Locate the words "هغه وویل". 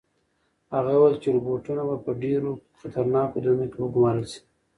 0.73-1.15